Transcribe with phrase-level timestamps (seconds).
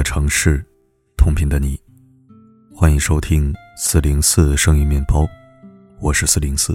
[0.00, 0.64] 的城市，
[1.14, 1.78] 同频的你，
[2.74, 5.28] 欢迎收听四零四声音面包，
[5.98, 6.74] 我是四零四。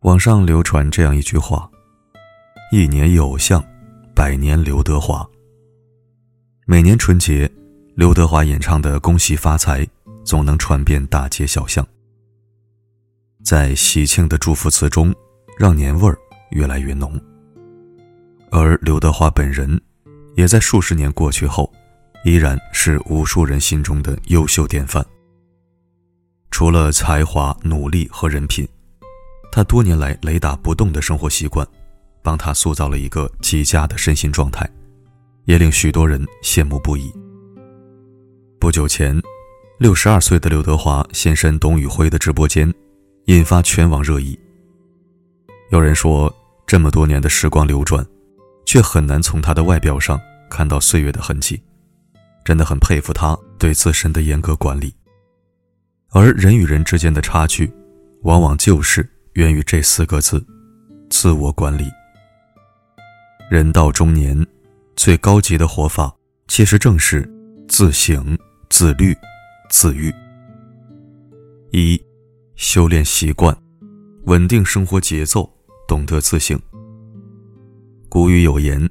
[0.00, 1.70] 网上流传这样一句话
[2.72, 3.62] ：“一年一偶像，
[4.14, 5.28] 百年刘德华。”
[6.64, 7.52] 每年春节，
[7.96, 9.84] 刘德华演唱的《恭喜发财》
[10.24, 11.86] 总能传遍大街小巷，
[13.44, 15.14] 在喜庆的祝福词中，
[15.58, 16.16] 让年味儿
[16.52, 17.20] 越来越浓。
[18.50, 19.78] 而刘德华本人，
[20.34, 21.70] 也在数十年过去后，
[22.24, 25.04] 依然是无数人心中的优秀典范。
[26.50, 28.66] 除了才华、努力和人品，
[29.50, 31.66] 他多年来雷打不动的生活习惯，
[32.22, 34.68] 帮他塑造了一个极佳的身心状态，
[35.44, 37.12] 也令许多人羡慕不已。
[38.60, 39.20] 不久前，
[39.78, 42.72] 六十二岁的刘德华现身董宇辉的直播间，
[43.26, 44.38] 引发全网热议。
[45.70, 46.32] 有人说，
[46.66, 48.06] 这么多年的时光流转。
[48.64, 51.62] 却很难从他的外表上看到岁月的痕迹，
[52.44, 54.94] 真的很佩服他对自身的严格管理。
[56.10, 57.72] 而人与人之间的差距，
[58.22, 60.44] 往往就是源于这四个字：
[61.10, 61.90] 自我管理。
[63.50, 64.46] 人到中年，
[64.96, 66.14] 最高级的活法，
[66.48, 67.28] 其实正是
[67.68, 68.38] 自省、
[68.70, 69.16] 自律、
[69.70, 70.12] 自愈。
[71.70, 72.02] 一、
[72.54, 73.56] 修炼习惯，
[74.24, 75.50] 稳定生活节奏，
[75.88, 76.60] 懂得自省。
[78.12, 78.90] 古语有言：“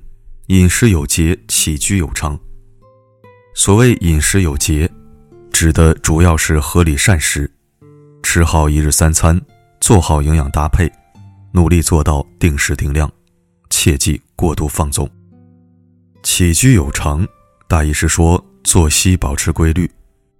[0.49, 2.39] 饮食有节，起居有常。”
[3.53, 4.89] 所谓饮食有节，
[5.53, 7.47] 指的主要是合理膳食，
[8.23, 9.39] 吃好一日三餐，
[9.79, 10.91] 做好营养搭配，
[11.51, 13.11] 努力做到定时定量，
[13.69, 15.07] 切忌过度放纵。
[16.23, 17.23] 起居有常，
[17.67, 19.87] 大意是说作息保持规律，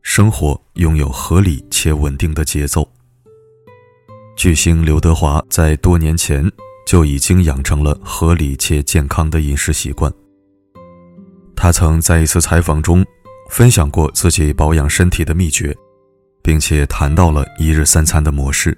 [0.01, 2.91] 生活拥有合理且稳定的节奏。
[4.35, 6.51] 巨星刘德华在多年前。
[6.86, 10.12] 就已经养成了合理且健康的饮食习惯。
[11.56, 13.06] 他曾在一次采访中
[13.50, 15.75] 分享过自己保养身体的秘诀，
[16.42, 18.78] 并且谈到了一日三餐的模式。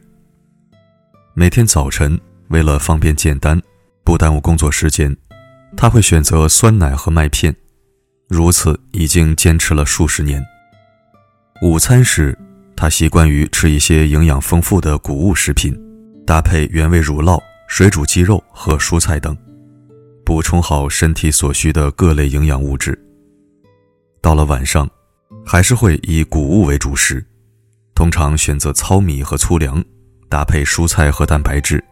[1.34, 2.20] 每天早晨，
[2.50, 3.60] 为了方便简单，
[4.04, 5.16] 不耽误工作时间，
[5.78, 7.56] 他会选择酸奶和麦片，
[8.28, 10.44] 如此已经坚持了数十年。
[11.62, 12.38] 午餐时，
[12.76, 15.74] 他习惯于吃一些营养丰富的谷物食品，
[16.28, 17.42] 搭配原味乳酪。
[17.76, 19.36] 水煮鸡肉和蔬菜等，
[20.24, 22.96] 补充好身体所需的各类营养物质。
[24.22, 24.88] 到了晚上，
[25.44, 27.26] 还是会以谷物为主食，
[27.96, 29.84] 通常选择糙米和粗粮，
[30.30, 31.84] 搭配蔬菜和蛋白质，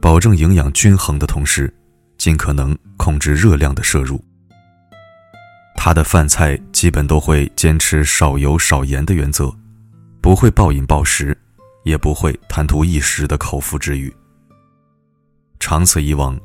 [0.00, 1.74] 保证营养均衡的同时，
[2.16, 4.24] 尽可能控制热量的摄入。
[5.74, 9.52] 他的饭菜基本都会坚持少油少盐的原则，
[10.20, 11.36] 不会暴饮暴食，
[11.82, 14.14] 也不会贪图一时的口腹之欲。
[15.58, 16.38] 长此以往，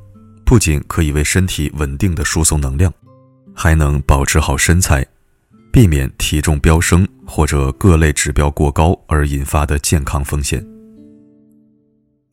[0.44, 2.92] 不仅可以为身体稳定的输送能量，
[3.54, 5.06] 还能保持好身材，
[5.72, 10.64] 避免体重飙升或者各类指标过高而引发的健康风险。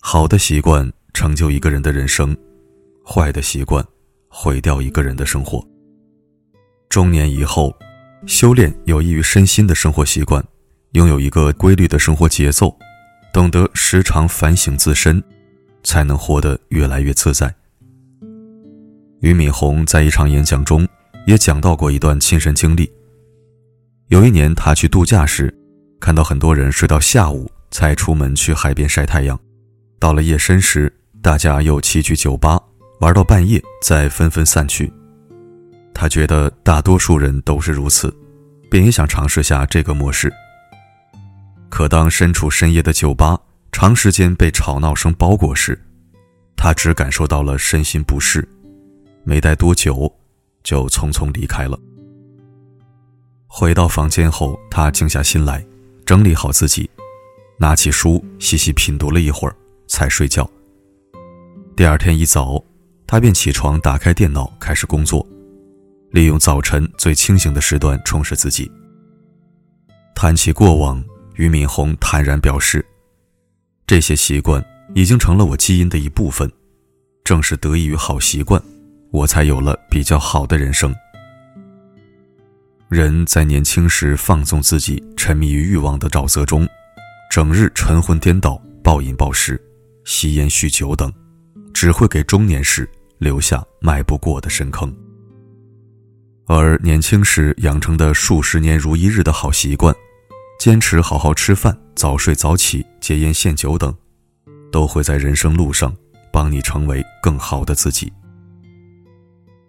[0.02, 2.36] 好的习惯成就一个人的人生，
[3.06, 3.86] 坏的习惯
[4.30, 5.66] 毁掉一个人的生活。
[6.88, 7.74] 中年以后，
[8.26, 10.44] 修炼有益于身心的生活习惯，
[10.94, 12.76] 拥有一个规律的生活节奏，
[13.34, 15.22] 懂得时常反省自身。
[15.84, 17.54] 才能活得越来越自在。
[19.22, 20.88] 俞敏洪在一场演讲中
[21.28, 22.92] 也讲到过一段亲身经历。
[24.08, 25.54] 有一年，他去度假时，
[26.00, 29.40] 看到很多人睡到下午才出门去海边晒太阳。
[30.00, 30.92] 到了夜深时，
[31.22, 32.60] 大家又齐聚酒吧，
[33.02, 34.92] 玩到半夜，再纷纷散去。
[35.94, 38.14] 他觉得大多数人都是如此，
[38.72, 40.32] 便也想尝试下这个模式。
[41.68, 43.38] 可当身处深夜的酒吧，
[43.72, 45.80] 长时间被吵闹声包裹时，
[46.56, 48.47] 他只感受到了身心不适，
[49.24, 50.12] 没待多久，
[50.63, 51.80] 就匆匆离开了。
[53.48, 55.66] 回到房间后，他静下心来，
[56.06, 56.89] 整理好自己，
[57.57, 59.56] 拿起书细细品读了一会儿，
[59.88, 60.50] 才睡觉。
[61.75, 62.62] 第二天一早，
[63.07, 65.25] 他便起床，打开电脑开始工作，
[66.12, 68.69] 利用早晨最清醒的时段充实自己。
[70.13, 71.01] 谈起过往，
[71.36, 72.86] 俞敏洪坦然表示。
[73.89, 74.63] 这些习惯
[74.94, 76.47] 已经成了我基因的一部分，
[77.24, 78.62] 正是得益于好习惯，
[79.09, 80.94] 我才有了比较好的人生。
[82.88, 86.69] 人在年轻时放纵自己，沉迷于欲望的沼泽中，
[87.31, 89.59] 整日晨昏颠倒、暴饮暴食、
[90.06, 91.12] 吸烟酗酒等，
[91.74, 92.88] 只会给中年时
[93.18, 94.95] 留下迈不过的深坑。
[96.45, 99.91] 而年轻时养成的数十年如一日的好习惯，
[100.60, 101.76] 坚持好好吃饭。
[101.96, 103.94] 早睡早起、戒烟限酒等，
[104.72, 105.94] 都会在人生路上
[106.32, 108.12] 帮你成为更好的自己。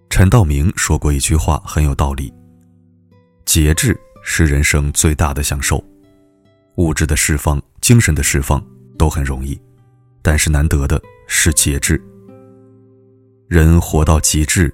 [0.09, 2.33] 陈道明说过一句话很有道理：
[3.45, 5.83] 节制是人生最大的享受，
[6.77, 8.65] 物质的释放、精神的释放
[8.97, 9.61] 都很容易，
[10.23, 12.01] 但是难得的是节制。
[13.49, 14.73] 人活到极致，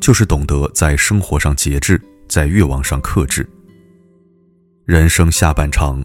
[0.00, 3.46] 就是懂得在生活上节制，在欲望上克制。
[4.84, 6.04] 人生下半场，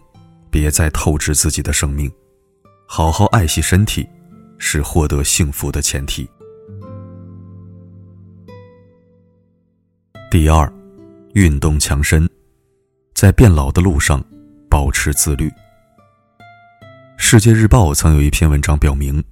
[0.50, 2.10] 别再透支自己的生命，
[2.88, 4.08] 好好爱惜身体，
[4.56, 6.26] 是获得幸福的前提。
[10.30, 10.72] 第二，
[11.34, 12.26] 运动强身，
[13.14, 14.24] 在变老的路上
[14.70, 15.50] 保持自律。
[17.18, 19.22] 世界日报曾有一篇文章表明，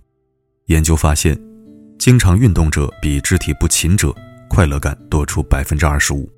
[0.67, 1.41] 研究发现，
[1.99, 4.15] 经常运动者比肢体不勤者
[4.47, 6.31] 快乐感多出百分之二十五。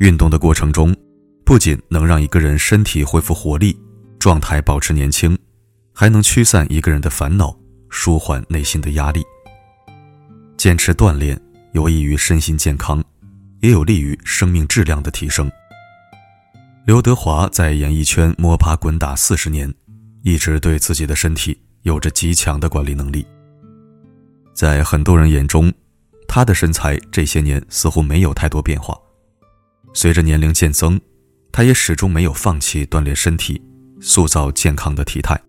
[0.00, 0.92] 运动的过程中，
[1.46, 3.80] 不仅能让一个人身体恢复活力，
[4.18, 5.38] 状态保持年轻，
[5.94, 7.56] 还能驱散一个人的烦恼，
[7.88, 9.22] 舒缓内心的压力。
[10.56, 11.40] 坚持锻炼
[11.72, 13.02] 有益于身心健康。
[13.60, 15.50] 也有利于生命质量的提升。
[16.84, 19.72] 刘德华在演艺圈摸爬滚打四十年，
[20.22, 23.26] 一直对自己的身体有着极强的管理能力。
[24.54, 25.72] 在很多人眼中，
[26.28, 28.96] 他的身材这些年似乎没有太多变化。
[29.94, 31.00] 随着年龄渐增，
[31.56, 33.58] 他也始终没有放弃锻炼身体，
[33.98, 35.40] 塑造健康的体态。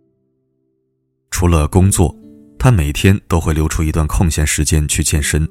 [1.32, 2.16] 除了工作，
[2.58, 5.46] 他每天都会留出一段空闲时间去健身，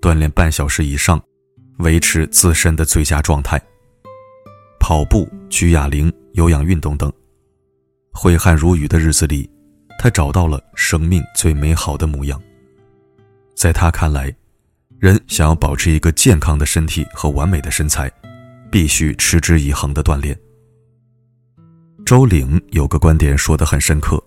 [0.00, 1.20] 锻炼半小时以上。
[1.78, 3.60] 维持自身的最佳状态。
[4.78, 7.12] 跑步、举哑铃、有氧运动等，
[8.12, 9.50] 挥汗如雨的日子里，
[9.98, 12.40] 他找到了生命最美好的模样。
[13.56, 14.32] 在他看来，
[15.00, 18.08] 人想要保持一个健康的身体和完美的身材，
[18.70, 20.38] 必须持之以恒的锻炼。
[22.04, 24.22] 周岭有个观点说得很深刻：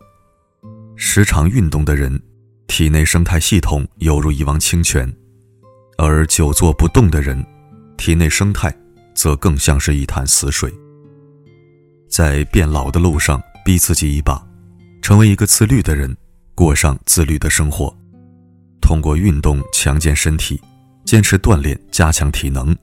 [0.95, 2.21] 时常运动的人，
[2.67, 5.11] 体内生态系统犹如一汪清泉。
[5.97, 7.43] 而久坐不动的人，
[7.97, 8.75] 体内生态
[9.13, 10.73] 则更像是一潭死水。
[12.09, 14.43] 在变老的路上，逼自己一把，
[15.01, 16.15] 成为一个自律的人，
[16.55, 17.95] 过上自律的生活。
[18.81, 20.59] 通过运动强健身体，
[21.05, 22.75] 坚持锻炼加强体能，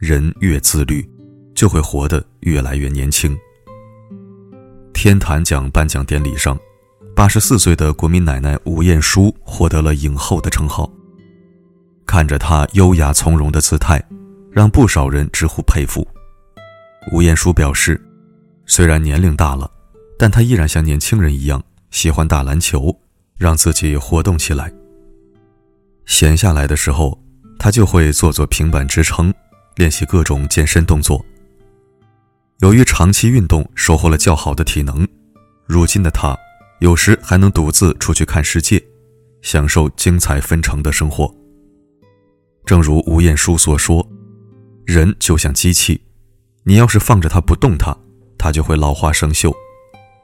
[0.00, 1.06] 人越自律，
[1.54, 3.36] 就会活得越来越年轻。
[4.94, 6.58] 天坛奖颁奖典礼上，
[7.14, 10.90] 八十四岁的国民奶奶吴彦姝获得了影后的称号。
[12.06, 14.02] 看着她优雅从容的姿态，
[14.50, 16.08] 让不少人直呼佩服。
[17.12, 18.00] 吴彦姝表示，
[18.64, 19.70] 虽然年龄大了，
[20.18, 22.98] 但她依然像年轻人一样喜欢打篮球，
[23.36, 24.72] 让自己活动起来。
[26.06, 27.22] 闲下来的时候，
[27.58, 29.32] 她就会做做平板支撑，
[29.80, 31.24] 练习各种健身动作。
[32.58, 35.08] 由于长期运动，收获了较好的体能，
[35.66, 36.36] 如今的他
[36.80, 38.78] 有时还能独自出去看世界，
[39.40, 41.34] 享受精彩纷呈的生活。
[42.66, 44.06] 正如吴彦姝所说
[44.84, 45.98] ：“人就像机器，
[46.64, 47.96] 你要是放着它不动它，
[48.36, 49.50] 它就会老化生锈。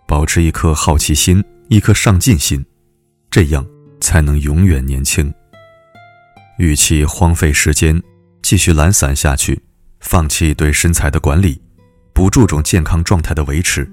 [0.07, 2.63] 保持一颗好奇心，一颗上进心，
[3.31, 3.67] 这样
[4.03, 5.33] 才能永远年轻。
[6.59, 8.03] 与其荒废时间，
[8.47, 9.61] 继续懒散下去，
[9.99, 11.61] 放弃对身材的管理，
[12.13, 13.91] 不注重健康状态的维持，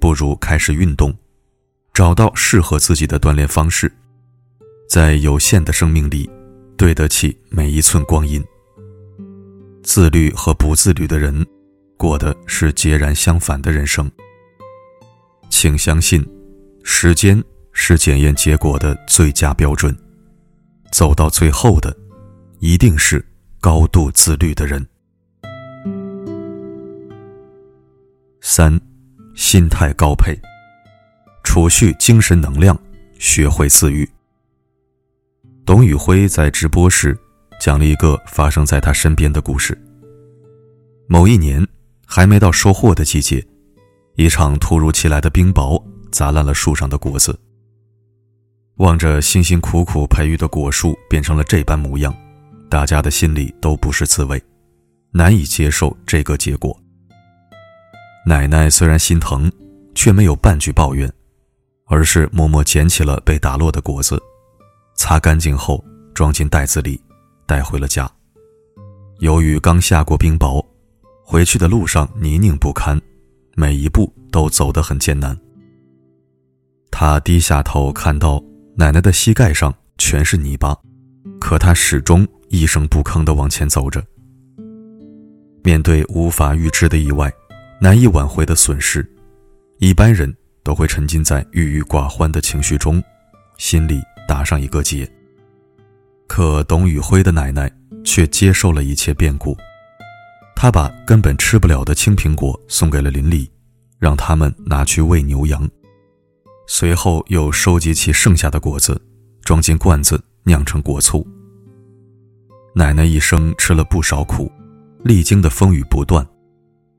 [0.00, 1.16] 不如开始运动，
[1.94, 3.92] 找到适合自己的锻炼方式，
[4.90, 6.28] 在有限的生命里。”
[6.76, 8.44] 对得起每一寸光阴。
[9.84, 11.46] 自律和不自律的人，
[11.96, 14.10] 过的是截然相反的人生。
[15.48, 16.26] 请相信，
[16.82, 17.40] 时间
[17.72, 19.96] 是检验结果的最佳标准。
[20.90, 21.96] 走到最后的，
[22.58, 23.24] 一定是
[23.60, 24.86] 高度自律的人。
[28.40, 28.80] 三，
[29.34, 30.38] 心态高配，
[31.42, 32.78] 储蓄精神能量，
[33.18, 34.08] 学会自愈。
[35.66, 37.18] 董宇辉在直播时
[37.60, 39.76] 讲了一个发生在他身边的故事。
[41.08, 41.66] 某一年，
[42.06, 43.44] 还没到收获的季节，
[44.14, 47.38] 一场突如其来的冰雹砸烂了树上的果子。
[48.76, 52.14] 望着辛辛苦苦培育的果树变成了这般模样，
[52.68, 54.42] 大家的心里都不是滋味，
[55.10, 56.78] 难以接受这个结果。
[58.26, 59.50] 奶奶虽然心疼，
[59.94, 61.10] 却没有半句抱怨，
[61.86, 64.20] 而是默默捡起了被打落的果子。
[64.96, 65.82] 擦干净后，
[66.12, 67.00] 装进袋子里，
[67.46, 68.10] 带回了家。
[69.20, 70.64] 由于刚下过冰雹，
[71.24, 73.00] 回去的路上泥泞不堪，
[73.56, 75.36] 每一步都走得很艰难。
[76.90, 78.42] 他低下头，看到
[78.76, 80.76] 奶奶的膝盖上全是泥巴，
[81.40, 84.04] 可他始终一声不吭地往前走着。
[85.62, 87.32] 面对无法预知的意外，
[87.80, 89.06] 难以挽回的损失，
[89.78, 93.02] 一般人都会沉浸在郁郁寡欢的情绪中，
[93.56, 94.00] 心里。
[94.28, 95.10] 打上一个结。
[96.26, 97.72] 可董宇辉的奶奶
[98.04, 99.56] 却接受了一切变故，
[100.54, 103.50] 她把根本吃不了的青苹果送给了邻里，
[103.98, 105.66] 让他们拿去喂牛羊。
[106.66, 109.00] 随后又收集起剩下的果子，
[109.40, 111.26] 装进罐子酿成果醋。
[112.78, 114.48] 奶奶一生吃了不少苦，
[115.02, 116.24] 历经的风雨不断，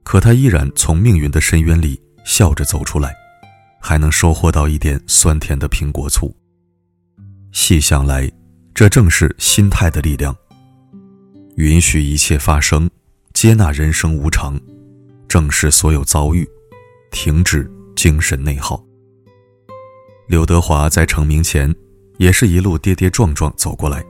[0.04, 3.16] 可她依然从命运的深渊里笑着走出来，
[3.80, 6.36] 还能收获到一点酸甜的苹果醋。
[7.54, 8.30] 细想来，
[8.74, 10.36] 这正是心态的力量。
[11.56, 12.90] 允许一切发生，
[13.34, 14.60] 接纳人生无常，
[15.30, 16.46] 正视所有遭遇，
[17.10, 18.84] 停止精神内耗。
[20.28, 21.74] 刘德华在成名前，
[22.18, 24.04] 也是一路跌跌撞撞走过来，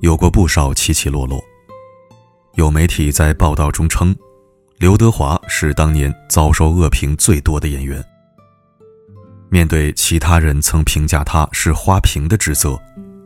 [0.00, 1.42] 有过不少起起落落。
[2.54, 4.14] 有媒体在报道中称，
[4.78, 8.04] 刘德华是当年遭受恶评最多的演员。
[9.48, 12.78] 面对其他人曾评价他是花瓶的指责，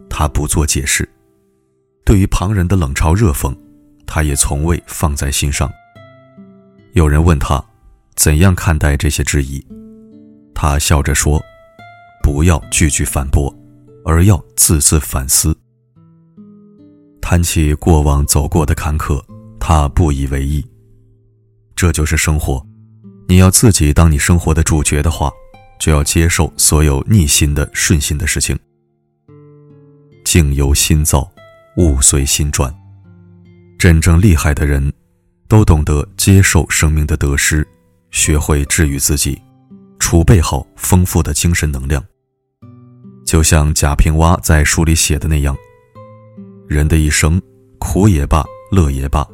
[0.08, 1.04] 他不做解释；
[2.04, 3.56] 对于旁人的冷嘲热讽，
[4.06, 5.70] 他也从未放在心上。
[6.92, 7.64] 有人问他，
[8.16, 9.64] 怎样看待这些质疑，
[10.54, 11.42] 他笑着说。
[12.22, 13.52] 不要句句反驳，
[14.04, 15.56] 而要字字反思。
[17.30, 19.22] 谈起过往走过的坎坷，
[19.60, 20.66] 他不以为意。
[21.76, 22.60] 这就是生活，
[23.28, 25.30] 你要自己当你生活的主角的话，
[25.78, 28.58] 就要接受所有逆心的、顺心的事情。
[30.24, 31.30] 境由心造，
[31.76, 32.74] 物随心转。
[33.78, 34.92] 真正厉害的人，
[35.46, 37.64] 都懂得接受生命的得失，
[38.10, 39.40] 学会治愈自己，
[40.00, 42.04] 储备好丰富的精神能量。
[43.24, 45.56] 就像贾平凹在书里写的那样，
[46.70, 47.42] 人的一生，
[47.80, 49.28] 苦也罢，乐也罢，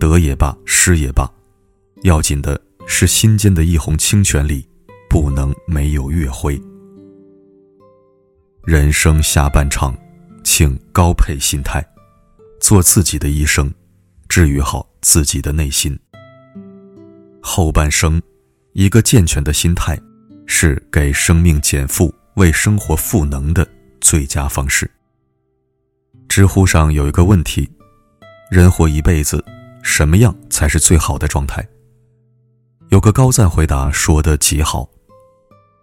[0.00, 1.30] 得也罢，失也罢，
[2.00, 4.66] 要紧的是心间的一泓清泉里，
[5.06, 6.58] 不能没有月辉。
[8.64, 9.94] 人生下半场，
[10.42, 11.86] 请高配心态，
[12.58, 13.70] 做自己的医生，
[14.26, 15.94] 治愈好自己的内心。
[17.42, 18.18] 后半生，
[18.72, 20.00] 一个健全的心态，
[20.46, 22.10] 是给生命减负。
[22.36, 23.68] 为生活赋能的
[24.00, 24.90] 最佳方式。
[26.28, 27.68] 知乎上有一个问题：
[28.50, 29.42] 人活一辈子，
[29.82, 31.66] 什么样才是最好的状态？
[32.90, 34.88] 有个高赞回答说的极好：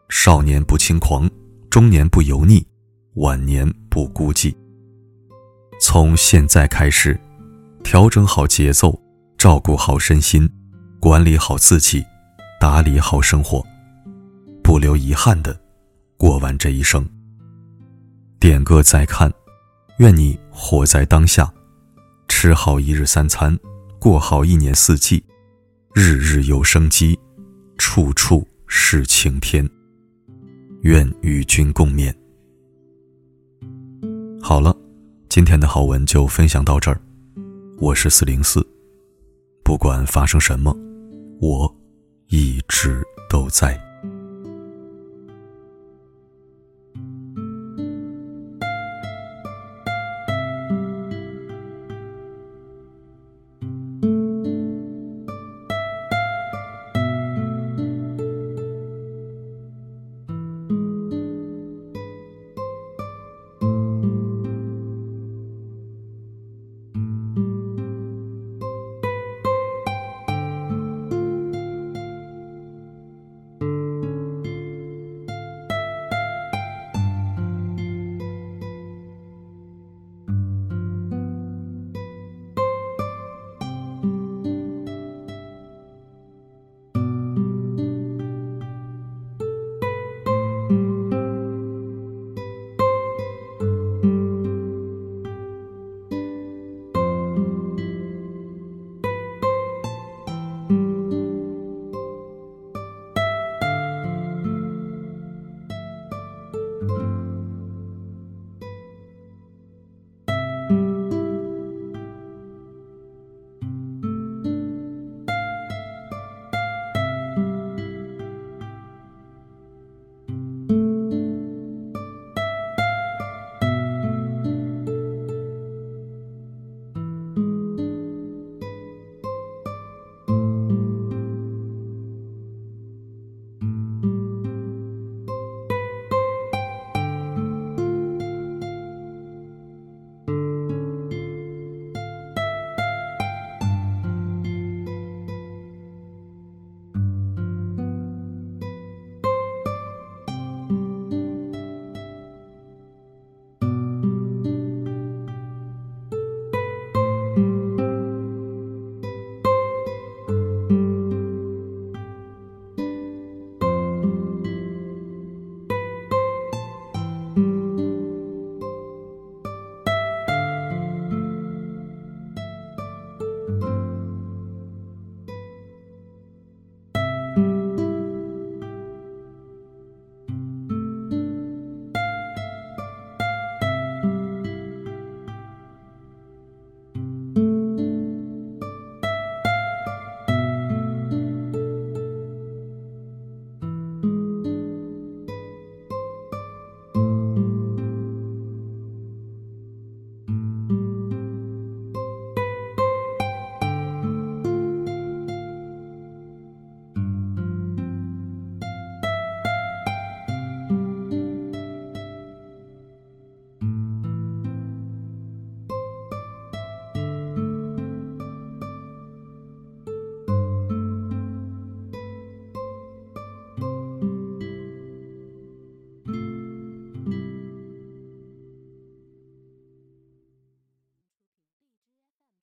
[0.07, 1.29] 少年不轻狂，
[1.69, 2.65] 中年不油腻，
[3.15, 4.55] 晚年不孤寂。
[5.81, 7.19] 从现在开始，
[7.83, 8.97] 调整好节奏，
[9.37, 10.49] 照顾好身心，
[10.99, 12.05] 管理好自己，
[12.61, 13.65] 打理好生活，
[14.63, 15.59] 不留遗憾的。
[16.17, 17.05] 过完这一生，
[18.39, 19.29] 点个再看，
[19.97, 21.51] 愿你活在当下，
[22.27, 23.57] 吃好一日三餐，
[23.97, 25.23] 过好一年四季，
[25.93, 27.17] 日日有生机，
[27.77, 29.67] 处处是晴天。
[30.81, 32.13] 愿与君共勉。
[34.41, 34.75] 好了，
[35.29, 36.99] 今天的好文就分享到这儿，
[37.79, 38.67] 我是四零四，
[39.63, 40.75] 不管发生什么，
[41.39, 41.73] 我
[42.27, 43.84] 一直都在。